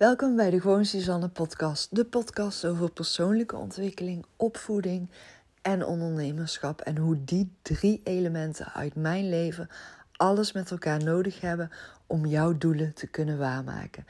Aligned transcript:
Welkom 0.00 0.36
bij 0.36 0.50
de 0.50 0.60
Gewoon 0.60 0.84
Suzanne 0.84 1.28
podcast. 1.28 1.96
De 1.96 2.04
podcast 2.04 2.64
over 2.64 2.90
persoonlijke 2.90 3.56
ontwikkeling, 3.56 4.24
opvoeding 4.36 5.10
en 5.62 5.86
ondernemerschap. 5.86 6.80
En 6.80 6.96
hoe 6.96 7.24
die 7.24 7.52
drie 7.62 8.00
elementen 8.04 8.72
uit 8.72 8.94
mijn 8.94 9.28
leven 9.28 9.68
alles 10.12 10.52
met 10.52 10.70
elkaar 10.70 11.04
nodig 11.04 11.40
hebben 11.40 11.70
om 12.06 12.26
jouw 12.26 12.58
doelen 12.58 12.94
te 12.94 13.06
kunnen 13.06 13.38
waarmaken. 13.38 14.06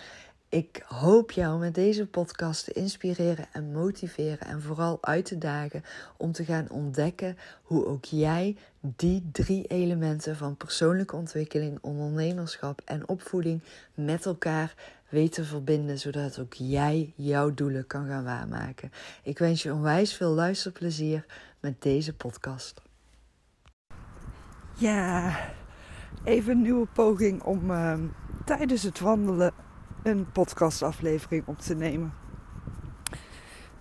Ik 0.50 0.84
hoop 0.86 1.30
jou 1.30 1.58
met 1.58 1.74
deze 1.74 2.06
podcast 2.06 2.64
te 2.64 2.72
inspireren 2.72 3.46
en 3.52 3.72
motiveren 3.72 4.46
en 4.46 4.62
vooral 4.62 4.98
uit 5.00 5.24
te 5.24 5.38
dagen 5.38 5.84
om 6.16 6.32
te 6.32 6.44
gaan 6.44 6.70
ontdekken 6.70 7.36
hoe 7.62 7.86
ook 7.86 8.04
jij 8.04 8.56
die 8.80 9.28
drie 9.32 9.66
elementen 9.66 10.36
van 10.36 10.56
persoonlijke 10.56 11.16
ontwikkeling, 11.16 11.78
ondernemerschap 11.80 12.82
en 12.84 13.08
opvoeding 13.08 13.62
met 13.94 14.26
elkaar 14.26 14.74
weet 15.08 15.32
te 15.32 15.44
verbinden, 15.44 15.98
zodat 15.98 16.38
ook 16.38 16.54
jij 16.54 17.12
jouw 17.16 17.54
doelen 17.54 17.86
kan 17.86 18.06
gaan 18.06 18.24
waarmaken. 18.24 18.92
Ik 19.22 19.38
wens 19.38 19.62
je 19.62 19.72
onwijs 19.72 20.14
veel 20.14 20.32
luisterplezier 20.32 21.26
met 21.60 21.82
deze 21.82 22.14
podcast. 22.14 22.82
Ja, 24.78 25.38
even 26.24 26.52
een 26.52 26.62
nieuwe 26.62 26.86
poging 26.86 27.42
om 27.42 27.70
uh, 27.70 27.94
tijdens 28.44 28.82
het 28.82 29.00
wandelen 29.00 29.68
een 30.02 30.26
podcastaflevering 30.32 31.42
op 31.46 31.58
te 31.58 31.74
nemen. 31.74 32.12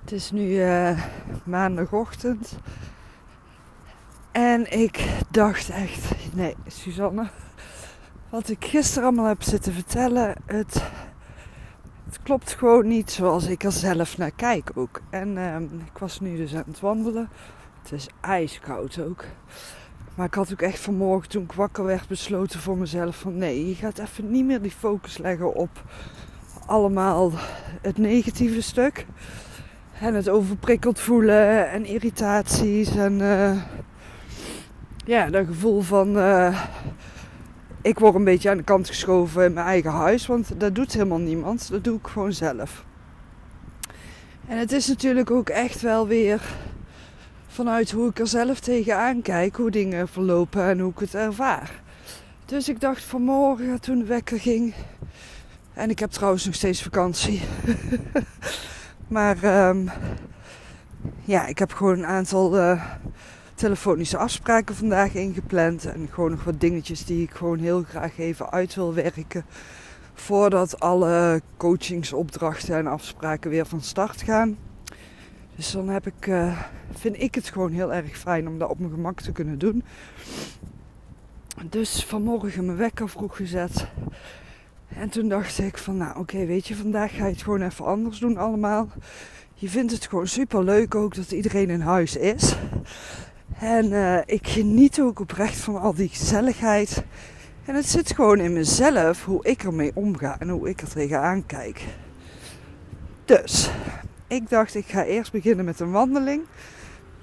Het 0.01 0.11
is 0.11 0.31
nu 0.31 0.49
uh, 0.49 1.03
maandagochtend. 1.43 2.57
En 4.31 4.79
ik 4.79 5.07
dacht 5.29 5.69
echt, 5.69 6.33
nee, 6.33 6.55
Suzanne, 6.67 7.29
wat 8.29 8.49
ik 8.49 8.65
gisteren 8.65 9.03
allemaal 9.03 9.25
heb 9.25 9.43
zitten 9.43 9.73
vertellen, 9.73 10.35
het, 10.45 10.83
het 12.05 12.21
klopt 12.23 12.53
gewoon 12.53 12.87
niet 12.87 13.11
zoals 13.11 13.47
ik 13.47 13.63
er 13.63 13.71
zelf 13.71 14.17
naar 14.17 14.31
kijk 14.31 14.71
ook. 14.75 15.01
En 15.09 15.35
uh, 15.35 15.61
ik 15.85 15.97
was 15.97 16.19
nu 16.19 16.37
dus 16.37 16.55
aan 16.55 16.63
het 16.67 16.79
wandelen. 16.79 17.29
Het 17.81 17.91
is 17.91 18.07
ijskoud 18.21 18.99
ook. 18.99 19.25
Maar 20.19 20.27
ik 20.27 20.33
had 20.33 20.51
ook 20.51 20.61
echt 20.61 20.79
vanmorgen 20.79 21.29
toen 21.29 21.43
ik 21.43 21.51
wakker 21.51 21.85
werd 21.85 22.07
besloten 22.07 22.59
voor 22.59 22.77
mezelf 22.77 23.15
van 23.15 23.37
nee, 23.37 23.67
je 23.67 23.75
gaat 23.75 23.99
even 23.99 24.31
niet 24.31 24.45
meer 24.45 24.61
die 24.61 24.71
focus 24.71 25.17
leggen 25.17 25.53
op 25.53 25.83
allemaal 26.65 27.31
het 27.81 27.97
negatieve 27.97 28.61
stuk. 28.61 29.05
En 29.99 30.13
het 30.13 30.29
overprikkeld 30.29 30.99
voelen 30.99 31.69
en 31.69 31.85
irritaties 31.85 32.95
en 32.95 33.19
uh, 33.19 33.63
ja, 35.05 35.29
dat 35.29 35.45
gevoel 35.45 35.81
van 35.81 36.17
uh, 36.17 36.63
ik 37.81 37.99
word 37.99 38.15
een 38.15 38.23
beetje 38.23 38.49
aan 38.49 38.57
de 38.57 38.63
kant 38.63 38.87
geschoven 38.87 39.45
in 39.45 39.53
mijn 39.53 39.65
eigen 39.65 39.91
huis, 39.91 40.25
want 40.25 40.59
dat 40.59 40.75
doet 40.75 40.93
helemaal 40.93 41.19
niemand. 41.19 41.69
Dat 41.69 41.83
doe 41.83 41.97
ik 41.97 42.07
gewoon 42.07 42.33
zelf. 42.33 42.85
En 44.47 44.57
het 44.57 44.71
is 44.71 44.87
natuurlijk 44.87 45.31
ook 45.31 45.49
echt 45.49 45.81
wel 45.81 46.07
weer 46.07 46.41
vanuit 47.59 47.91
hoe 47.91 48.09
ik 48.09 48.19
er 48.19 48.27
zelf 48.27 48.59
tegenaan 48.59 49.21
kijk, 49.21 49.55
hoe 49.55 49.71
dingen 49.71 50.07
verlopen 50.07 50.63
en 50.63 50.79
hoe 50.79 50.91
ik 50.91 50.99
het 50.99 51.15
ervaar. 51.15 51.81
Dus 52.45 52.69
ik 52.69 52.79
dacht 52.79 53.03
vanmorgen 53.03 53.81
toen 53.81 53.99
de 53.99 54.05
wekker 54.05 54.39
ging. 54.39 54.73
En 55.73 55.89
ik 55.89 55.99
heb 55.99 56.11
trouwens 56.11 56.45
nog 56.45 56.55
steeds 56.55 56.83
vakantie. 56.83 57.41
maar 59.07 59.67
um, 59.67 59.89
ja, 61.23 61.45
ik 61.45 61.59
heb 61.59 61.73
gewoon 61.73 61.97
een 61.97 62.05
aantal 62.05 62.57
uh, 62.57 62.85
telefonische 63.55 64.17
afspraken 64.17 64.75
vandaag 64.75 65.13
ingepland. 65.13 65.85
En 65.85 66.09
gewoon 66.11 66.31
nog 66.31 66.43
wat 66.43 66.59
dingetjes 66.59 67.05
die 67.05 67.23
ik 67.23 67.31
gewoon 67.31 67.59
heel 67.59 67.83
graag 67.83 68.17
even 68.17 68.51
uit 68.51 68.75
wil 68.75 68.93
werken. 68.93 69.45
Voordat 70.13 70.79
alle 70.79 71.41
coachingsopdrachten 71.57 72.75
en 72.75 72.87
afspraken 72.87 73.49
weer 73.49 73.65
van 73.65 73.81
start 73.81 74.21
gaan. 74.21 74.57
Dus 75.59 75.71
dan 75.71 75.89
heb 75.89 76.07
ik, 76.07 76.27
uh, 76.27 76.59
vind 76.91 77.21
ik 77.21 77.35
het 77.35 77.49
gewoon 77.49 77.71
heel 77.71 77.93
erg 77.93 78.17
fijn 78.17 78.47
om 78.47 78.59
dat 78.59 78.69
op 78.69 78.79
mijn 78.79 78.91
gemak 78.91 79.21
te 79.21 79.31
kunnen 79.31 79.59
doen. 79.59 79.83
Dus 81.69 82.05
vanmorgen 82.05 82.65
mijn 82.65 82.77
wekker 82.77 83.09
vroeg 83.09 83.35
gezet. 83.35 83.87
En 84.87 85.09
toen 85.09 85.27
dacht 85.27 85.59
ik 85.59 85.77
van 85.77 85.97
nou 85.97 86.19
oké, 86.19 86.45
weet 86.45 86.67
je, 86.67 86.75
vandaag 86.75 87.15
ga 87.15 87.25
je 87.25 87.31
het 87.31 87.41
gewoon 87.41 87.61
even 87.61 87.85
anders 87.85 88.19
doen 88.19 88.37
allemaal. 88.37 88.87
Je 89.53 89.69
vindt 89.69 89.91
het 89.91 90.07
gewoon 90.07 90.27
super 90.27 90.63
leuk 90.63 90.95
ook 90.95 91.15
dat 91.15 91.31
iedereen 91.31 91.69
in 91.69 91.81
huis 91.81 92.15
is. 92.15 92.55
En 93.57 93.91
uh, 93.91 94.17
ik 94.25 94.47
geniet 94.47 95.01
ook 95.01 95.19
oprecht 95.19 95.57
van 95.57 95.79
al 95.79 95.93
die 95.93 96.09
gezelligheid. 96.09 97.03
En 97.65 97.75
het 97.75 97.89
zit 97.89 98.15
gewoon 98.15 98.39
in 98.39 98.53
mezelf 98.53 99.25
hoe 99.25 99.45
ik 99.45 99.63
ermee 99.63 99.91
omga 99.93 100.39
en 100.39 100.49
hoe 100.49 100.69
ik 100.69 100.81
er 100.81 100.89
tegenaan 100.89 101.45
kijk. 101.45 101.83
Dus, 103.25 103.69
ik 104.29 104.49
dacht 104.49 104.75
ik 104.75 104.85
ga 104.85 105.03
eerst 105.03 105.31
beginnen 105.31 105.65
met 105.65 105.79
een 105.79 105.91
wandeling. 105.91 106.43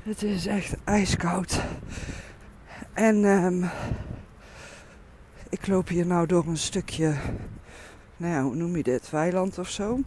Het 0.02 0.22
is 0.22 0.46
echt 0.46 0.74
ijskoud. 0.84 1.60
En 2.92 3.24
um, 3.24 3.70
ik 5.48 5.66
loop 5.66 5.88
hier 5.88 6.06
nou 6.06 6.26
door 6.26 6.46
een 6.46 6.56
stukje, 6.56 7.14
nou 8.16 8.32
ja, 8.32 8.42
hoe 8.42 8.54
noem 8.54 8.76
je 8.76 8.82
dit, 8.82 9.10
weiland 9.10 9.58
of 9.58 9.70
zo. 9.70 10.00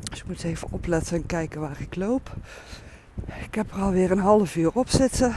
Dus 0.00 0.18
ik 0.18 0.26
moet 0.26 0.44
even 0.44 0.68
opletten 0.70 1.16
en 1.16 1.26
kijken 1.26 1.60
waar 1.60 1.80
ik 1.80 1.96
loop. 1.96 2.36
Ik 3.44 3.54
heb 3.54 3.70
er 3.70 3.80
alweer 3.80 4.10
een 4.10 4.18
half 4.18 4.56
uur 4.56 4.70
op 4.72 4.88
zitten. 4.88 5.32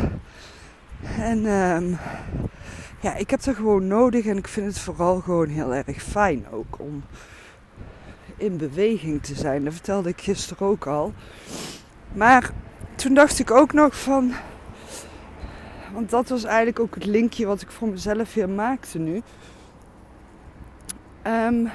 En 1.20 1.46
um, 1.46 1.98
ja, 3.02 3.16
ik 3.16 3.30
heb 3.30 3.42
er 3.42 3.56
gewoon 3.56 3.88
nodig 3.88 4.26
en 4.26 4.38
ik 4.38 4.48
vind 4.48 4.68
het 4.68 4.80
vooral 4.80 5.20
gewoon 5.20 5.48
heel 5.48 5.74
erg 5.74 6.04
fijn 6.04 6.46
ook 6.52 6.80
om 6.80 7.04
in 8.38 8.58
beweging 8.58 9.24
te 9.24 9.36
zijn. 9.36 9.64
Dat 9.64 9.74
vertelde 9.74 10.10
ik 10.10 10.22
gisteren 10.22 10.68
ook 10.68 10.88
al. 10.88 11.14
Maar 12.14 12.52
toen 12.96 13.14
dacht 13.14 13.40
ik 13.40 13.52
ook 13.52 13.74
nog 13.74 14.00
van. 14.00 14.34
Want 15.94 16.10
dat 16.10 16.30
was 16.30 16.44
eigenlijk 16.44 16.80
ook 16.80 16.96
het 16.96 17.06
linkje 17.06 17.46
wat 17.46 17.62
ik 17.62 17.72
voor 17.72 17.88
mezelf 17.88 18.34
weer 18.34 18.50
maakte 18.50 19.00
nu. 19.00 19.22
Um, 21.28 21.70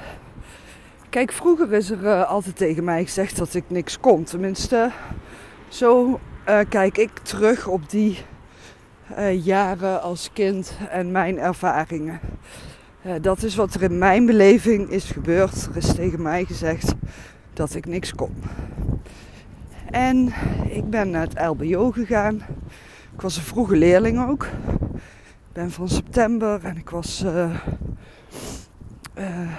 kijk, 1.09 1.31
vroeger 1.31 1.73
is 1.73 1.89
er 1.89 2.03
uh, 2.03 2.29
altijd 2.29 2.55
tegen 2.55 2.83
mij 2.83 3.03
gezegd 3.03 3.37
dat 3.37 3.53
ik 3.53 3.63
niks 3.67 3.99
kon. 3.99 4.23
Tenminste, 4.23 4.91
zo 5.67 6.19
uh, 6.49 6.59
kijk 6.69 6.97
ik 6.97 7.17
terug 7.17 7.67
op 7.67 7.89
die 7.89 8.17
uh, 9.17 9.45
jaren 9.45 10.01
als 10.01 10.29
kind 10.33 10.77
en 10.89 11.11
mijn 11.11 11.39
ervaringen. 11.39 12.19
Uh, 13.05 13.13
dat 13.21 13.43
is 13.43 13.55
wat 13.55 13.73
er 13.73 13.81
in 13.81 13.97
mijn 13.97 14.25
beleving 14.25 14.89
is 14.89 15.05
gebeurd. 15.05 15.65
Er 15.65 15.77
is 15.77 15.93
tegen 15.93 16.21
mij 16.21 16.45
gezegd 16.45 16.93
dat 17.53 17.75
ik 17.75 17.85
niks 17.85 18.15
kon. 18.15 18.35
En 19.91 20.33
ik 20.69 20.89
ben 20.89 21.09
naar 21.09 21.27
het 21.27 21.41
LBO 21.41 21.91
gegaan. 21.91 22.35
Ik 23.13 23.21
was 23.21 23.37
een 23.37 23.43
vroege 23.43 23.75
leerling 23.75 24.29
ook. 24.29 24.43
Ik 24.43 25.53
ben 25.53 25.71
van 25.71 25.89
september 25.89 26.59
en 26.63 26.77
ik 26.77 26.89
was 26.89 27.23
uh, 27.23 27.55
uh, 29.17 29.51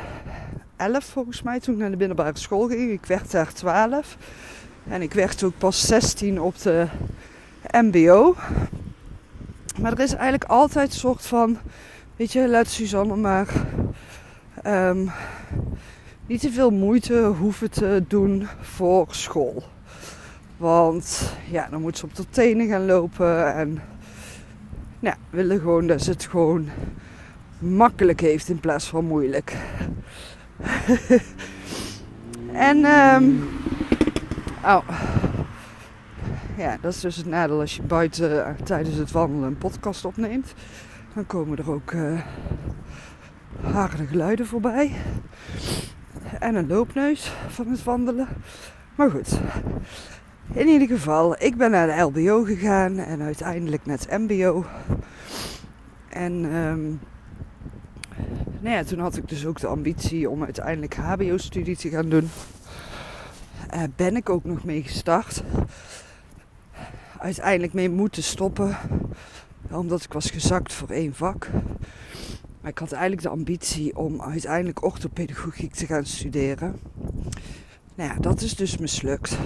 11 0.76 1.04
volgens 1.04 1.42
mij 1.42 1.60
toen 1.60 1.74
ik 1.74 1.80
naar 1.80 1.90
de 1.90 1.96
middelbare 1.96 2.38
school 2.38 2.68
ging. 2.68 2.90
Ik 2.90 3.06
werd 3.06 3.30
daar 3.30 3.52
12. 3.52 4.16
En 4.88 5.02
ik 5.02 5.12
werd 5.12 5.42
ook 5.42 5.58
pas 5.58 5.86
16 5.86 6.40
op 6.40 6.58
de 6.58 6.86
MBO. 7.70 8.36
Maar 9.80 9.92
er 9.92 10.00
is 10.00 10.12
eigenlijk 10.12 10.50
altijd 10.50 10.92
een 10.92 10.98
soort 10.98 11.26
van 11.26 11.58
Weet 12.22 12.32
je, 12.32 12.48
laat 12.48 12.68
Suzanne 12.68 13.16
maar 13.16 13.48
um, 14.66 15.10
niet 16.26 16.40
te 16.40 16.50
veel 16.50 16.70
moeite 16.70 17.22
hoeven 17.24 17.70
te 17.70 18.04
doen 18.08 18.46
voor 18.60 19.06
school. 19.10 19.62
Want 20.56 21.32
ja, 21.50 21.68
dan 21.70 21.80
moet 21.80 21.98
ze 21.98 22.04
op 22.04 22.14
de 22.14 22.24
tenen 22.30 22.68
gaan 22.68 22.86
lopen. 22.86 23.54
En 23.54 23.82
nou, 25.00 25.16
willen 25.30 25.60
gewoon 25.60 25.86
dat 25.86 26.02
ze 26.02 26.10
het 26.10 26.24
gewoon 26.24 26.68
makkelijk 27.58 28.20
heeft 28.20 28.48
in 28.48 28.60
plaats 28.60 28.86
van 28.86 29.04
moeilijk. 29.04 29.56
en 32.70 32.84
um, 32.84 33.48
oh. 34.64 34.88
ja, 36.56 36.76
dat 36.80 36.94
is 36.94 37.00
dus 37.00 37.16
het 37.16 37.26
nadeel 37.26 37.60
als 37.60 37.76
je 37.76 37.82
buiten 37.82 38.56
tijdens 38.64 38.96
het 38.96 39.10
wandelen 39.10 39.48
een 39.48 39.58
podcast 39.58 40.04
opneemt. 40.04 40.54
Dan 41.14 41.26
komen 41.26 41.58
er 41.58 41.70
ook 41.70 41.92
uh, 41.92 42.20
harde 43.60 44.06
geluiden 44.06 44.46
voorbij. 44.46 44.92
En 46.38 46.54
een 46.54 46.66
loopneus 46.66 47.32
van 47.48 47.68
het 47.68 47.84
wandelen. 47.84 48.28
Maar 48.94 49.10
goed. 49.10 49.40
In 50.52 50.68
ieder 50.68 50.88
geval, 50.88 51.42
ik 51.42 51.56
ben 51.56 51.70
naar 51.70 51.86
de 51.86 52.02
LBO 52.02 52.44
gegaan 52.44 52.98
en 52.98 53.22
uiteindelijk 53.22 53.86
naar 53.86 53.98
het 53.98 54.18
MBO. 54.18 54.64
En 56.08 56.32
um, 56.54 57.00
nou 58.60 58.76
ja, 58.76 58.84
toen 58.84 58.98
had 58.98 59.16
ik 59.16 59.28
dus 59.28 59.46
ook 59.46 59.60
de 59.60 59.66
ambitie 59.66 60.30
om 60.30 60.44
uiteindelijk 60.44 60.94
HBO-studie 60.94 61.76
te 61.76 61.88
gaan 61.88 62.08
doen. 62.08 62.28
Uh, 63.74 63.82
ben 63.96 64.16
ik 64.16 64.30
ook 64.30 64.44
nog 64.44 64.64
mee 64.64 64.82
gestart. 64.82 65.42
Uiteindelijk 67.18 67.72
mee 67.72 67.90
moeten 67.90 68.22
stoppen 68.22 68.76
omdat 69.74 70.02
ik 70.02 70.12
was 70.12 70.30
gezakt 70.30 70.72
voor 70.72 70.88
één 70.88 71.14
vak. 71.14 71.48
Maar 72.60 72.70
ik 72.70 72.78
had 72.78 72.92
eigenlijk 72.92 73.22
de 73.22 73.28
ambitie 73.28 73.96
om 73.96 74.22
uiteindelijk 74.22 74.84
orthopedagogiek 74.84 75.74
te 75.74 75.86
gaan 75.86 76.04
studeren. 76.04 76.80
Nou 77.94 78.10
ja, 78.14 78.20
dat 78.20 78.40
is 78.40 78.54
dus 78.54 78.78
mislukt. 78.78 79.36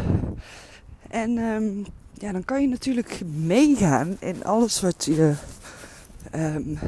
En 1.08 1.38
ehm, 1.38 1.84
ja, 2.12 2.32
dan 2.32 2.44
kan 2.44 2.60
je 2.60 2.68
natuurlijk 2.68 3.20
meegaan 3.34 4.16
in 4.20 4.44
alles 4.44 4.80
wat 4.80 5.04
je 5.04 5.34
um, 6.34 6.78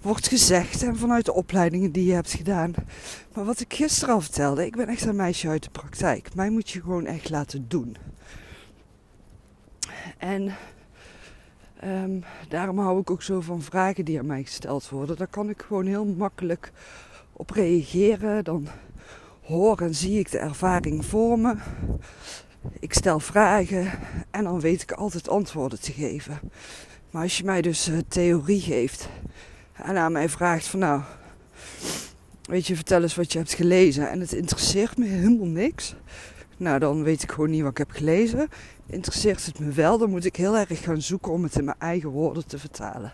wordt 0.00 0.28
gezegd 0.28 0.82
en 0.82 0.96
vanuit 0.96 1.24
de 1.24 1.32
opleidingen 1.32 1.92
die 1.92 2.04
je 2.04 2.12
hebt 2.12 2.32
gedaan. 2.32 2.74
Maar 3.34 3.44
wat 3.44 3.60
ik 3.60 3.74
gisteren 3.74 4.14
al 4.14 4.20
vertelde, 4.20 4.66
ik 4.66 4.76
ben 4.76 4.88
echt 4.88 5.04
een 5.04 5.16
meisje 5.16 5.48
uit 5.48 5.62
de 5.62 5.70
praktijk. 5.70 6.34
Mij 6.34 6.50
moet 6.50 6.70
je 6.70 6.80
gewoon 6.80 7.06
echt 7.06 7.30
laten 7.30 7.64
doen. 7.68 7.96
En 10.18 10.54
um, 11.84 12.24
daarom 12.48 12.78
hou 12.78 13.00
ik 13.00 13.10
ook 13.10 13.22
zo 13.22 13.40
van 13.40 13.62
vragen 13.62 14.04
die 14.04 14.18
aan 14.18 14.26
mij 14.26 14.42
gesteld 14.42 14.88
worden. 14.88 15.16
Daar 15.16 15.26
kan 15.26 15.48
ik 15.48 15.62
gewoon 15.66 15.86
heel 15.86 16.04
makkelijk 16.04 16.72
op 17.32 17.50
reageren. 17.50 18.44
Dan 18.44 18.68
hoor 19.42 19.80
en 19.80 19.94
zie 19.94 20.18
ik 20.18 20.30
de 20.30 20.38
ervaring 20.38 21.04
voor 21.04 21.38
me. 21.38 21.54
Ik 22.78 22.92
stel 22.92 23.20
vragen 23.20 23.90
en 24.30 24.44
dan 24.44 24.60
weet 24.60 24.82
ik 24.82 24.92
altijd 24.92 25.28
antwoorden 25.28 25.80
te 25.80 25.92
geven. 25.92 26.40
Maar 27.10 27.22
als 27.22 27.38
je 27.38 27.44
mij 27.44 27.62
dus 27.62 27.88
uh, 27.88 27.98
theorie 28.08 28.60
geeft 28.60 29.08
en 29.72 29.96
aan 29.96 30.12
mij 30.12 30.28
vraagt 30.28 30.66
van 30.66 30.78
nou, 30.78 31.02
weet 32.42 32.66
je, 32.66 32.74
vertel 32.74 33.02
eens 33.02 33.14
wat 33.14 33.32
je 33.32 33.38
hebt 33.38 33.52
gelezen 33.52 34.10
en 34.10 34.20
het 34.20 34.32
interesseert 34.32 34.96
me 34.96 35.06
helemaal 35.06 35.46
niks. 35.46 35.94
Nou, 36.58 36.78
dan 36.78 37.02
weet 37.02 37.22
ik 37.22 37.32
gewoon 37.32 37.50
niet 37.50 37.62
wat 37.62 37.70
ik 37.70 37.78
heb 37.78 37.90
gelezen. 37.90 38.48
Interesseert 38.86 39.46
het 39.46 39.58
me 39.58 39.72
wel, 39.72 39.98
dan 39.98 40.10
moet 40.10 40.24
ik 40.24 40.36
heel 40.36 40.56
erg 40.56 40.82
gaan 40.82 41.02
zoeken 41.02 41.32
om 41.32 41.42
het 41.42 41.56
in 41.56 41.64
mijn 41.64 41.78
eigen 41.78 42.08
woorden 42.08 42.46
te 42.46 42.58
vertalen. 42.58 43.12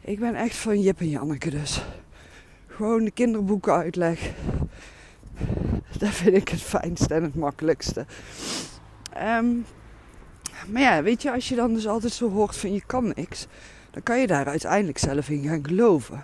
Ik 0.00 0.18
ben 0.18 0.34
echt 0.34 0.56
van 0.56 0.80
Jip 0.80 1.00
en 1.00 1.08
Janneke 1.08 1.50
dus. 1.50 1.84
Gewoon 2.66 3.04
de 3.04 3.10
kinderboeken 3.10 3.72
uitleg. 3.72 4.32
Dat 5.98 6.08
vind 6.08 6.36
ik 6.36 6.48
het 6.48 6.62
fijnste 6.62 7.14
en 7.14 7.22
het 7.22 7.34
makkelijkste. 7.34 8.06
Um, 9.22 9.64
maar 10.68 10.82
ja, 10.82 11.02
weet 11.02 11.22
je, 11.22 11.32
als 11.32 11.48
je 11.48 11.54
dan 11.54 11.74
dus 11.74 11.86
altijd 11.86 12.12
zo 12.12 12.30
hoort 12.30 12.56
van 12.56 12.72
je 12.72 12.82
kan 12.86 13.12
niks, 13.14 13.46
dan 13.90 14.02
kan 14.02 14.20
je 14.20 14.26
daar 14.26 14.46
uiteindelijk 14.46 14.98
zelf 14.98 15.28
in 15.28 15.48
gaan 15.48 15.66
geloven. 15.66 16.22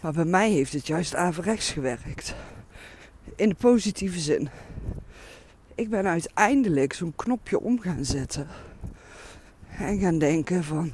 Maar 0.00 0.12
bij 0.12 0.24
mij 0.24 0.50
heeft 0.50 0.72
het 0.72 0.86
juist 0.86 1.14
averechts 1.14 1.70
gewerkt. 1.70 2.34
In 3.36 3.48
de 3.48 3.54
positieve 3.54 4.18
zin. 4.18 4.48
Ik 5.76 5.90
ben 5.90 6.06
uiteindelijk 6.06 6.92
zo'n 6.92 7.12
knopje 7.16 7.60
om 7.60 7.80
gaan 7.80 8.04
zetten. 8.04 8.46
En 9.78 9.98
gaan 9.98 10.18
denken 10.18 10.64
van, 10.64 10.92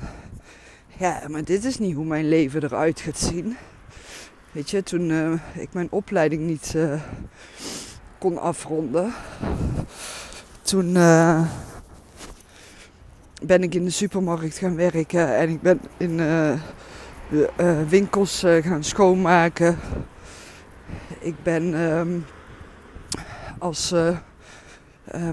ja, 0.98 1.22
maar 1.28 1.44
dit 1.44 1.64
is 1.64 1.78
niet 1.78 1.94
hoe 1.94 2.04
mijn 2.04 2.28
leven 2.28 2.62
eruit 2.62 3.00
gaat 3.00 3.18
zien. 3.18 3.56
Weet 4.52 4.70
je, 4.70 4.82
toen 4.82 5.10
uh, 5.10 5.32
ik 5.52 5.72
mijn 5.72 5.90
opleiding 5.90 6.42
niet 6.42 6.72
uh, 6.76 7.02
kon 8.18 8.38
afronden, 8.38 9.12
toen 10.62 10.88
uh, 10.88 11.46
ben 13.42 13.62
ik 13.62 13.74
in 13.74 13.84
de 13.84 13.90
supermarkt 13.90 14.58
gaan 14.58 14.76
werken 14.76 15.36
en 15.36 15.48
ik 15.48 15.62
ben 15.62 15.80
in 15.96 16.20
winkels 17.88 18.44
gaan 18.60 18.84
schoonmaken. 18.84 19.78
Ik 21.18 21.42
ben 21.42 21.74
ehm, 21.74 22.18
als 23.58 23.94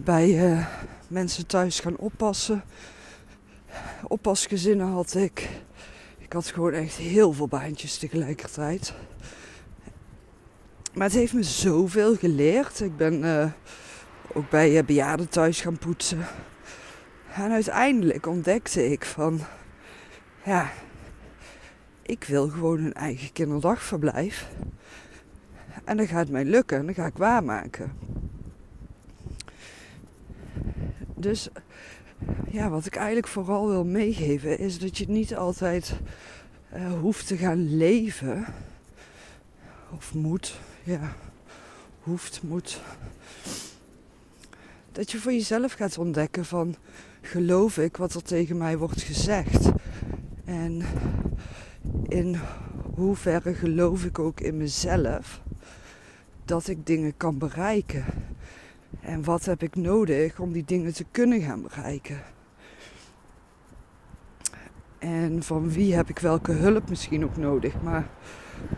bij 0.04 0.66
mensen 1.08 1.48
thuis 1.48 1.80
gaan 1.80 1.98
oppassen. 1.98 2.64
Oppasgezinnen 4.08 4.88
had 4.88 5.16
ik. 5.16 5.50
Ik 6.18 6.34
had 6.34 6.48
gewoon 6.48 6.74
echt 6.74 6.96
heel 6.96 7.34
veel 7.34 7.48
baantjes 7.48 7.98
tegelijkertijd. 7.98 8.94
Maar 10.94 11.08
het 11.08 11.16
heeft 11.16 11.34
me 11.34 11.44
zoveel 11.44 12.16
geleerd. 12.16 12.80
Ik 12.80 12.98
ben 12.98 13.24
uh, 13.24 13.52
ook 14.34 14.50
bij 14.50 14.86
bejaarden 14.86 15.30
thuis 15.30 15.62
gaan 15.62 15.78
poetsen. 15.78 16.26
En 17.34 17.52
uiteindelijk 17.52 18.26
ontdekte 18.26 18.92
ik 18.92 19.06
van, 19.06 19.40
ja, 20.46 20.70
ik 22.02 22.24
wil 22.24 22.50
gewoon 22.50 22.84
een 22.84 22.94
eigen 22.94 23.32
kinderdagverblijf. 23.32 24.48
En 25.84 25.98
dat 25.98 26.08
gaat 26.08 26.30
mij 26.30 26.46
lukken 26.46 26.88
en 26.88 26.94
ga 26.94 27.06
ik 27.06 27.18
waarmaken. 27.18 27.92
Dus 31.20 31.50
ja, 32.50 32.70
wat 32.70 32.86
ik 32.86 32.96
eigenlijk 32.96 33.28
vooral 33.28 33.68
wil 33.68 33.86
meegeven 33.86 34.60
is 34.60 34.80
dat 34.80 34.98
je 34.98 35.10
niet 35.10 35.36
altijd 35.36 35.94
uh, 36.76 37.00
hoeft 37.00 37.28
te 37.28 37.38
gaan 37.38 37.78
leven. 37.78 38.46
Of 39.96 40.14
moet, 40.14 40.60
ja, 40.84 41.16
hoeft, 42.00 42.44
moet. 42.44 42.82
Dat 44.92 45.12
je 45.12 45.18
voor 45.18 45.32
jezelf 45.32 45.74
gaat 45.74 45.98
ontdekken 45.98 46.46
van 46.46 46.76
geloof 47.22 47.78
ik 47.78 47.98
wat 47.98 48.14
er 48.14 48.24
tegen 48.24 48.58
mij 48.58 48.78
wordt 48.78 49.02
gezegd. 49.02 49.70
En 50.46 50.82
in 52.08 52.40
hoeverre 52.96 53.54
geloof 53.54 54.06
ik 54.06 54.20
ook 54.20 54.40
in 54.40 54.58
mezelf 54.58 55.42
dat 56.46 56.68
ik 56.68 56.86
dingen 56.86 57.18
kan 57.18 57.38
bereiken. 57.38 58.06
En 59.10 59.24
wat 59.24 59.46
heb 59.46 59.64
ik 59.64 59.76
nodig 59.76 60.40
om 60.40 60.52
die 60.52 60.66
dingen 60.66 60.94
te 60.94 61.06
kunnen 61.12 61.42
gaan 61.42 61.62
bereiken? 61.62 62.22
En 65.00 65.44
van 65.44 65.72
wie 65.72 65.96
heb 65.96 66.10
ik 66.10 66.20
welke 66.20 66.52
hulp 66.52 66.90
misschien 66.90 67.24
ook 67.24 67.38
nodig? 67.38 67.82
Maar 67.82 68.08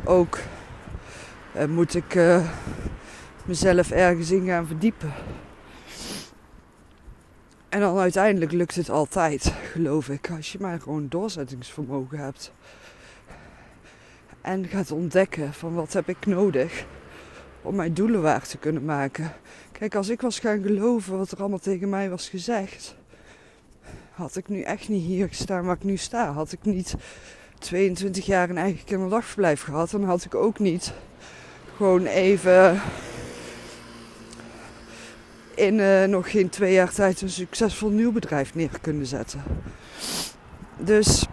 ook 0.03 0.39
uh, 1.55 1.65
moet 1.65 1.95
ik 1.95 2.15
uh, 2.15 2.49
mezelf 3.45 3.91
ergens 3.91 4.31
in 4.31 4.45
gaan 4.45 4.67
verdiepen. 4.67 5.13
En 7.69 7.79
dan 7.79 7.97
uiteindelijk 7.97 8.51
lukt 8.51 8.75
het 8.75 8.89
altijd, 8.89 9.53
geloof 9.71 10.09
ik, 10.09 10.29
als 10.29 10.51
je 10.51 10.59
maar 10.59 10.81
gewoon 10.81 11.07
doorzettingsvermogen 11.09 12.17
hebt. 12.17 12.51
En 14.41 14.67
gaat 14.67 14.91
ontdekken 14.91 15.53
van 15.53 15.73
wat 15.73 15.93
heb 15.93 16.09
ik 16.09 16.25
nodig 16.25 16.85
om 17.61 17.75
mijn 17.75 17.93
doelen 17.93 18.21
waar 18.21 18.47
te 18.47 18.57
kunnen 18.57 18.85
maken. 18.85 19.33
Kijk, 19.71 19.95
als 19.95 20.09
ik 20.09 20.21
was 20.21 20.39
gaan 20.39 20.61
geloven 20.61 21.17
wat 21.17 21.31
er 21.31 21.39
allemaal 21.39 21.59
tegen 21.59 21.89
mij 21.89 22.09
was 22.09 22.29
gezegd, 22.29 22.95
had 24.11 24.35
ik 24.35 24.47
nu 24.47 24.61
echt 24.61 24.89
niet 24.89 25.05
hier 25.05 25.27
gestaan 25.27 25.65
waar 25.65 25.75
ik 25.75 25.83
nu 25.83 25.97
sta. 25.97 26.31
Had 26.31 26.51
ik 26.51 26.59
niet 26.63 26.95
22 27.59 28.25
jaar 28.25 28.49
een 28.49 28.57
eigen 28.57 28.83
kinderdagverblijf 28.83 29.61
gehad, 29.61 29.89
dan 29.89 30.03
had 30.03 30.23
ik 30.23 30.35
ook 30.35 30.59
niet 30.59 30.93
gewoon 31.75 32.05
even 32.05 32.81
in 35.55 35.79
uh, 35.79 36.03
nog 36.03 36.31
geen 36.31 36.49
twee 36.49 36.73
jaar 36.73 36.93
tijd 36.93 37.21
een 37.21 37.29
succesvol 37.29 37.89
nieuw 37.89 38.11
bedrijf 38.11 38.55
neer 38.55 38.79
kunnen 38.81 39.05
zetten. 39.05 39.43
Dus 40.77 41.25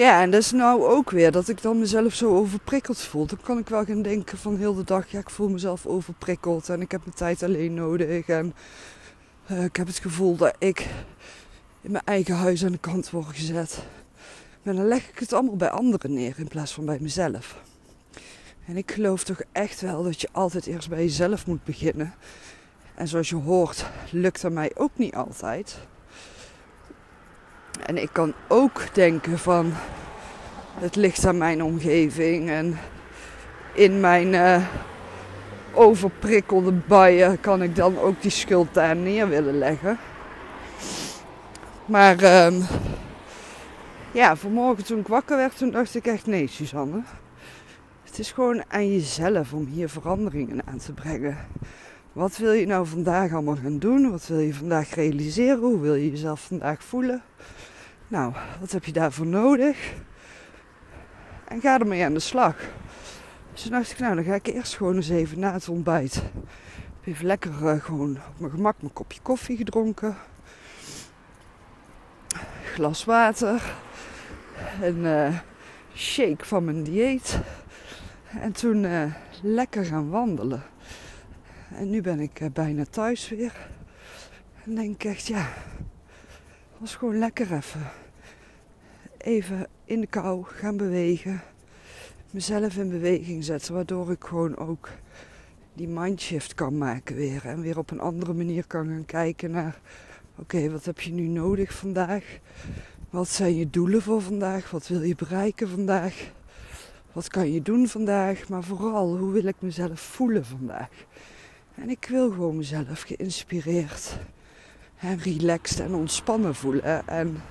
ja, 0.00 0.22
en 0.22 0.30
dat 0.30 0.40
is 0.40 0.52
nou 0.52 0.84
ook 0.84 1.10
weer 1.10 1.32
dat 1.32 1.48
ik 1.48 1.62
dan 1.62 1.78
mezelf 1.78 2.14
zo 2.14 2.36
overprikkeld 2.36 2.98
voel. 2.98 3.26
Dan 3.26 3.38
kan 3.42 3.58
ik 3.58 3.68
wel 3.68 3.84
gaan 3.84 4.02
denken 4.02 4.38
van 4.38 4.56
heel 4.56 4.74
de 4.74 4.84
dag, 4.84 5.10
ja, 5.10 5.18
ik 5.18 5.30
voel 5.30 5.48
mezelf 5.48 5.86
overprikkeld 5.86 6.68
en 6.68 6.80
ik 6.80 6.90
heb 6.90 7.00
mijn 7.04 7.16
tijd 7.16 7.42
alleen 7.42 7.74
nodig. 7.74 8.28
En 8.28 8.54
uh, 9.50 9.64
ik 9.64 9.76
heb 9.76 9.86
het 9.86 9.98
gevoel 9.98 10.36
dat 10.36 10.54
ik 10.58 10.86
in 11.80 11.90
mijn 11.90 12.04
eigen 12.04 12.34
huis 12.34 12.64
aan 12.64 12.72
de 12.72 12.78
kant 12.78 13.10
word 13.10 13.26
gezet. 13.26 13.78
Maar 14.62 14.74
dan 14.74 14.86
leg 14.88 15.08
ik 15.08 15.18
het 15.18 15.32
allemaal 15.32 15.56
bij 15.56 15.70
anderen 15.70 16.12
neer 16.12 16.34
in 16.38 16.48
plaats 16.48 16.72
van 16.72 16.84
bij 16.84 16.98
mezelf. 17.00 17.62
En 18.66 18.76
ik 18.76 18.90
geloof 18.90 19.24
toch 19.24 19.40
echt 19.52 19.80
wel 19.80 20.02
dat 20.02 20.20
je 20.20 20.28
altijd 20.32 20.66
eerst 20.66 20.88
bij 20.88 21.02
jezelf 21.02 21.46
moet 21.46 21.64
beginnen. 21.64 22.14
En 22.94 23.08
zoals 23.08 23.28
je 23.28 23.36
hoort, 23.36 23.86
lukt 24.10 24.42
dat 24.42 24.52
mij 24.52 24.70
ook 24.74 24.92
niet 24.94 25.14
altijd. 25.14 25.78
En 27.90 28.02
ik 28.02 28.10
kan 28.12 28.34
ook 28.48 28.82
denken 28.92 29.38
van 29.38 29.72
het 30.78 30.96
ligt 30.96 31.26
aan 31.26 31.38
mijn 31.38 31.62
omgeving 31.62 32.50
en 32.50 32.78
in 33.72 34.00
mijn 34.00 34.32
uh, 34.32 34.66
overprikkelde 35.72 36.72
buien 36.72 37.40
kan 37.40 37.62
ik 37.62 37.76
dan 37.76 37.98
ook 37.98 38.22
die 38.22 38.30
schuld 38.30 38.74
daar 38.74 38.96
neer 38.96 39.28
willen 39.28 39.58
leggen. 39.58 39.98
Maar 41.84 42.46
um, 42.46 42.62
ja, 44.12 44.36
vanmorgen 44.36 44.84
toen 44.84 44.98
ik 44.98 45.08
wakker 45.08 45.36
werd, 45.36 45.58
toen 45.58 45.70
dacht 45.70 45.94
ik 45.94 46.06
echt 46.06 46.26
nee, 46.26 46.46
Suzanne. 46.46 47.02
Het 48.02 48.18
is 48.18 48.32
gewoon 48.32 48.62
aan 48.68 48.92
jezelf 48.92 49.52
om 49.52 49.66
hier 49.66 49.88
veranderingen 49.88 50.66
aan 50.66 50.78
te 50.78 50.92
brengen. 50.92 51.36
Wat 52.12 52.36
wil 52.36 52.52
je 52.52 52.66
nou 52.66 52.86
vandaag 52.86 53.32
allemaal 53.32 53.56
gaan 53.62 53.78
doen? 53.78 54.10
Wat 54.10 54.26
wil 54.26 54.38
je 54.38 54.54
vandaag 54.54 54.94
realiseren? 54.94 55.58
Hoe 55.58 55.80
wil 55.80 55.94
je 55.94 56.10
jezelf 56.10 56.40
vandaag 56.40 56.84
voelen? 56.84 57.22
Nou, 58.10 58.32
wat 58.60 58.72
heb 58.72 58.84
je 58.84 58.92
daarvoor 58.92 59.26
nodig? 59.26 59.94
En 61.44 61.60
ga 61.60 61.78
ermee 61.78 62.04
aan 62.04 62.14
de 62.14 62.20
slag. 62.20 62.56
Dus 63.52 63.62
toen 63.62 63.70
dacht 63.70 63.90
ik, 63.90 63.98
nou, 63.98 64.14
dan 64.14 64.24
ga 64.24 64.34
ik 64.34 64.46
eerst 64.46 64.76
gewoon 64.76 64.96
eens 64.96 65.08
even 65.08 65.38
na 65.38 65.52
het 65.52 65.68
ontbijt. 65.68 66.22
Even 67.04 67.26
lekker 67.26 67.52
uh, 67.62 67.84
gewoon 67.84 68.16
op 68.16 68.38
mijn 68.38 68.50
gemak 68.50 68.80
mijn 68.80 68.92
kopje 68.92 69.20
koffie 69.22 69.56
gedronken. 69.56 70.16
Glas 72.64 73.04
water. 73.04 73.74
Een 74.82 74.98
uh, 74.98 75.38
shake 75.94 76.44
van 76.44 76.64
mijn 76.64 76.82
dieet. 76.82 77.38
En 78.40 78.52
toen 78.52 78.84
uh, 78.84 79.14
lekker 79.42 79.84
gaan 79.84 80.10
wandelen. 80.10 80.62
En 81.74 81.90
nu 81.90 82.00
ben 82.00 82.20
ik 82.20 82.40
bijna 82.52 82.84
thuis 82.84 83.28
weer. 83.28 83.68
En 84.64 84.74
denk 84.74 84.94
ik 84.94 85.04
echt, 85.04 85.26
ja, 85.26 85.48
was 86.80 86.94
gewoon 86.94 87.18
lekker 87.18 87.52
even. 87.52 87.90
Even 89.16 89.66
in 89.84 90.00
de 90.00 90.06
kou 90.06 90.44
gaan 90.44 90.76
bewegen. 90.76 91.42
Mezelf 92.30 92.76
in 92.76 92.90
beweging 92.90 93.44
zetten, 93.44 93.74
waardoor 93.74 94.10
ik 94.10 94.24
gewoon 94.24 94.56
ook 94.56 94.88
die 95.74 95.88
mindshift 95.88 96.54
kan 96.54 96.78
maken 96.78 97.16
weer. 97.16 97.46
En 97.46 97.60
weer 97.60 97.78
op 97.78 97.90
een 97.90 98.00
andere 98.00 98.32
manier 98.32 98.66
kan 98.66 98.86
gaan 98.86 99.04
kijken 99.04 99.50
naar, 99.50 99.80
oké, 100.36 100.70
wat 100.70 100.84
heb 100.84 101.00
je 101.00 101.12
nu 101.12 101.26
nodig 101.26 101.72
vandaag? 101.72 102.38
Wat 103.10 103.28
zijn 103.28 103.56
je 103.56 103.70
doelen 103.70 104.02
voor 104.02 104.22
vandaag? 104.22 104.70
Wat 104.70 104.88
wil 104.88 105.02
je 105.02 105.14
bereiken 105.14 105.68
vandaag? 105.68 106.30
Wat 107.12 107.28
kan 107.28 107.52
je 107.52 107.62
doen 107.62 107.88
vandaag? 107.88 108.48
Maar 108.48 108.62
vooral, 108.62 109.16
hoe 109.16 109.32
wil 109.32 109.44
ik 109.44 109.56
mezelf 109.58 110.00
voelen 110.00 110.44
vandaag? 110.44 110.90
En 111.74 111.90
ik 111.90 112.06
wil 112.10 112.30
gewoon 112.30 112.56
mezelf 112.56 113.02
geïnspireerd 113.02 114.18
en 115.00 115.18
relaxed 115.18 115.80
en 115.80 115.94
ontspannen 115.94 116.54
voelen. 116.54 117.08
En 117.08 117.42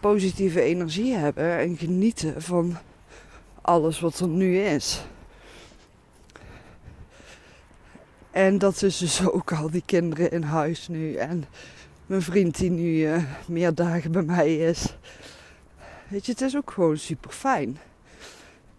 positieve 0.00 0.60
energie 0.60 1.14
hebben 1.14 1.58
en 1.58 1.76
genieten 1.76 2.42
van 2.42 2.76
alles 3.60 4.00
wat 4.00 4.18
er 4.18 4.28
nu 4.28 4.58
is. 4.58 5.04
En 8.30 8.58
dat 8.58 8.82
is 8.82 8.98
dus 8.98 9.28
ook 9.28 9.52
al 9.52 9.70
die 9.70 9.82
kinderen 9.86 10.30
in 10.30 10.42
huis 10.42 10.88
nu. 10.88 11.14
En 11.14 11.44
mijn 12.06 12.22
vriend 12.22 12.56
die 12.58 12.70
nu 12.70 12.84
uh, 12.84 13.22
meer 13.46 13.74
dagen 13.74 14.12
bij 14.12 14.22
mij 14.22 14.56
is. 14.56 14.96
Weet 16.08 16.26
je, 16.26 16.32
het 16.32 16.40
is 16.40 16.56
ook 16.56 16.70
gewoon 16.70 16.98
super 16.98 17.30
fijn. 17.30 17.78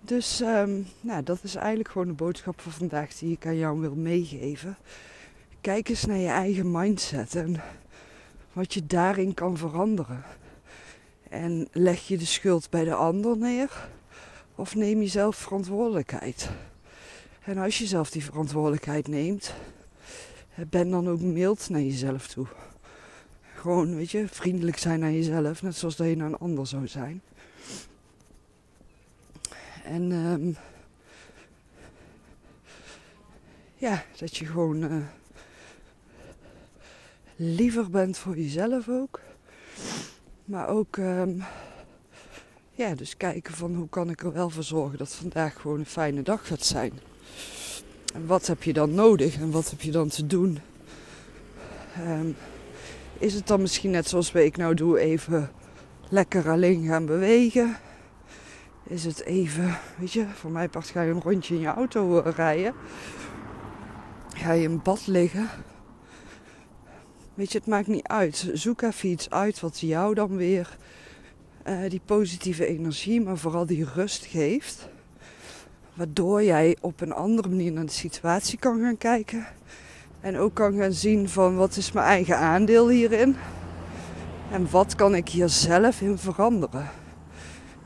Dus 0.01 0.41
um, 0.41 0.87
nou, 1.01 1.23
dat 1.23 1.39
is 1.41 1.55
eigenlijk 1.55 1.89
gewoon 1.89 2.07
de 2.07 2.13
boodschap 2.13 2.61
voor 2.61 2.71
vandaag 2.71 3.13
die 3.13 3.31
ik 3.31 3.45
aan 3.45 3.57
jou 3.57 3.79
wil 3.79 3.95
meegeven. 3.95 4.77
Kijk 5.67 5.89
eens 5.89 6.05
naar 6.05 6.17
je 6.17 6.27
eigen 6.27 6.71
mindset 6.71 7.35
en 7.35 7.61
wat 8.53 8.73
je 8.73 8.85
daarin 8.85 9.33
kan 9.33 9.57
veranderen. 9.57 10.23
En 11.29 11.67
leg 11.71 12.07
je 12.07 12.17
de 12.17 12.25
schuld 12.25 12.69
bij 12.69 12.83
de 12.83 12.93
ander 12.93 13.37
neer 13.37 13.89
of 14.55 14.75
neem 14.75 15.01
je 15.01 15.07
zelf 15.07 15.35
verantwoordelijkheid? 15.35 16.49
En 17.43 17.57
als 17.57 17.77
je 17.77 17.85
zelf 17.85 18.09
die 18.09 18.23
verantwoordelijkheid 18.23 19.07
neemt, 19.07 19.53
ben 20.69 20.89
dan 20.89 21.09
ook 21.09 21.21
mild 21.21 21.69
naar 21.69 21.81
jezelf 21.81 22.27
toe. 22.27 22.47
Gewoon, 23.55 23.95
weet 23.95 24.11
je, 24.11 24.27
vriendelijk 24.27 24.77
zijn 24.77 24.99
naar 24.99 25.11
jezelf, 25.11 25.61
net 25.61 25.75
zoals 25.75 25.95
dat 25.95 26.07
je 26.07 26.15
naar 26.15 26.27
een 26.27 26.37
ander 26.37 26.67
zou 26.67 26.87
zijn. 26.87 27.21
En 29.83 30.11
um, 30.11 30.57
ja, 33.75 34.03
dat 34.17 34.37
je 34.37 34.45
gewoon 34.45 34.83
uh, 34.83 35.03
liever 37.37 37.89
bent 37.89 38.17
voor 38.17 38.37
jezelf 38.37 38.89
ook. 38.89 39.19
Maar 40.45 40.67
ook, 40.67 40.97
um, 40.97 41.43
ja, 42.71 42.95
dus 42.95 43.17
kijken 43.17 43.53
van 43.53 43.75
hoe 43.75 43.89
kan 43.89 44.09
ik 44.09 44.23
er 44.23 44.33
wel 44.33 44.49
voor 44.49 44.63
zorgen 44.63 44.97
dat 44.97 45.15
vandaag 45.15 45.61
gewoon 45.61 45.79
een 45.79 45.85
fijne 45.85 46.21
dag 46.21 46.47
gaat 46.47 46.65
zijn. 46.65 46.93
Wat 48.25 48.47
heb 48.47 48.63
je 48.63 48.73
dan 48.73 48.93
nodig 48.93 49.39
en 49.39 49.51
wat 49.51 49.69
heb 49.69 49.81
je 49.81 49.91
dan 49.91 50.07
te 50.07 50.27
doen? 50.27 50.59
Um, 52.07 52.35
is 53.17 53.33
het 53.33 53.47
dan 53.47 53.61
misschien 53.61 53.91
net 53.91 54.07
zoals 54.07 54.31
ik 54.31 54.57
nou 54.57 54.73
doe, 54.73 54.99
even 54.99 55.51
lekker 56.09 56.49
alleen 56.49 56.85
gaan 56.87 57.05
bewegen? 57.05 57.77
Is 58.83 59.03
het 59.03 59.23
even, 59.23 59.77
weet 59.97 60.11
je, 60.11 60.25
voor 60.33 60.51
mij 60.51 60.69
part 60.69 60.87
ga 60.87 61.01
je 61.01 61.11
een 61.11 61.21
rondje 61.21 61.55
in 61.55 61.61
je 61.61 61.67
auto 61.67 62.17
uh, 62.17 62.33
rijden. 62.35 62.73
Ga 64.33 64.51
je 64.51 64.63
in 64.63 64.81
bad 64.81 65.07
liggen. 65.07 65.49
Weet 67.37 67.51
je, 67.51 67.57
het 67.57 67.67
maakt 67.67 67.87
niet 67.87 68.07
uit. 68.07 68.49
Zoek 68.53 68.81
even 68.81 69.09
iets 69.09 69.29
uit 69.29 69.59
wat 69.59 69.79
jou 69.79 70.13
dan 70.13 70.35
weer 70.35 70.77
uh, 71.67 71.89
die 71.89 72.01
positieve 72.05 72.65
energie, 72.65 73.21
maar 73.21 73.37
vooral 73.37 73.65
die 73.65 73.85
rust 73.93 74.25
geeft. 74.25 74.89
Waardoor 75.93 76.43
jij 76.43 76.77
op 76.81 77.01
een 77.01 77.13
andere 77.13 77.49
manier 77.49 77.71
naar 77.71 77.85
de 77.85 77.91
situatie 77.91 78.59
kan 78.59 78.79
gaan 78.81 78.97
kijken. 78.97 79.47
En 80.19 80.37
ook 80.37 80.53
kan 80.53 80.77
gaan 80.77 80.93
zien 80.93 81.29
van 81.29 81.55
wat 81.55 81.77
is 81.77 81.91
mijn 81.91 82.05
eigen 82.05 82.37
aandeel 82.37 82.89
hierin. 82.89 83.35
En 84.51 84.69
wat 84.69 84.95
kan 84.95 85.15
ik 85.15 85.29
hier 85.29 85.49
zelf 85.49 86.01
in 86.01 86.17
veranderen. 86.17 86.89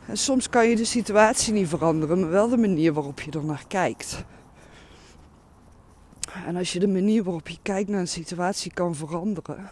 En 0.05 0.17
soms 0.17 0.49
kan 0.49 0.69
je 0.69 0.75
de 0.75 0.85
situatie 0.85 1.53
niet 1.53 1.67
veranderen, 1.67 2.19
maar 2.19 2.29
wel 2.29 2.49
de 2.49 2.57
manier 2.57 2.93
waarop 2.93 3.21
je 3.21 3.31
er 3.31 3.45
naar 3.45 3.65
kijkt. 3.67 4.23
En 6.45 6.55
als 6.55 6.73
je 6.73 6.79
de 6.79 6.87
manier 6.87 7.23
waarop 7.23 7.47
je 7.47 7.57
kijkt 7.61 7.89
naar 7.89 7.99
een 7.99 8.07
situatie 8.07 8.73
kan 8.73 8.95
veranderen, 8.95 9.71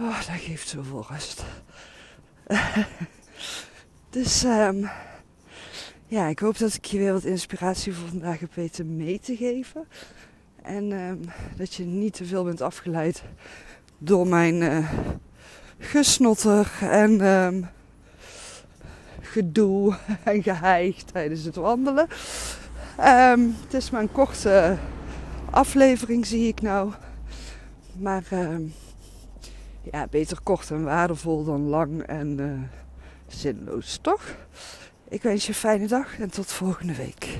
oh, 0.00 0.16
dat 0.16 0.40
geeft 0.40 0.68
zoveel 0.68 1.06
rust. 1.08 1.44
dus 4.10 4.44
um, 4.44 4.88
ja, 6.06 6.26
ik 6.26 6.38
hoop 6.38 6.58
dat 6.58 6.74
ik 6.74 6.84
je 6.84 6.98
weer 6.98 7.12
wat 7.12 7.24
inspiratie 7.24 7.94
voor 7.94 8.08
vandaag 8.08 8.40
heb 8.40 8.54
weten 8.54 8.96
mee 8.96 9.20
te 9.20 9.36
geven. 9.36 9.88
En 10.62 10.92
um, 10.92 11.20
dat 11.56 11.74
je 11.74 11.84
niet 11.84 12.14
te 12.14 12.24
veel 12.24 12.44
bent 12.44 12.60
afgeleid 12.60 13.22
door 13.98 14.26
mijn 14.26 14.54
uh, 14.54 14.92
gesnotter 15.78 16.72
en 16.80 17.26
um, 17.26 17.68
gedoe 19.20 19.96
en 20.24 20.42
geheig 20.42 21.02
tijdens 21.02 21.44
het 21.44 21.56
wandelen. 21.56 22.08
Het 22.96 23.74
is 23.74 23.90
maar 23.90 24.00
een 24.00 24.12
korte 24.12 24.78
aflevering, 25.50 26.26
zie 26.26 26.48
ik 26.48 26.60
nou. 26.60 26.92
Maar 27.98 28.24
ja, 29.92 30.06
beter 30.10 30.38
kort 30.42 30.70
en 30.70 30.84
waardevol 30.84 31.44
dan 31.44 31.60
lang 31.60 32.02
en 32.02 32.38
uh, 32.38 32.60
zinloos, 33.26 33.98
toch? 34.02 34.36
Ik 35.08 35.22
wens 35.22 35.42
je 35.42 35.48
een 35.48 35.54
fijne 35.54 35.86
dag 35.86 36.18
en 36.18 36.30
tot 36.30 36.52
volgende 36.52 36.94
week. 36.94 37.38